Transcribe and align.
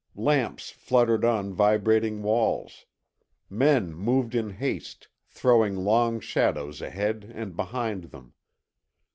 Lamps 0.15 0.71
fluttered 0.71 1.23
on 1.23 1.53
vibrating 1.53 2.23
walls. 2.23 2.87
Men 3.51 3.93
moved 3.93 4.33
in 4.33 4.49
haste, 4.49 5.07
throwing 5.27 5.75
long 5.75 6.19
shadows 6.19 6.81
ahead 6.81 7.31
and 7.35 7.55
behind 7.55 8.05
them. 8.05 8.33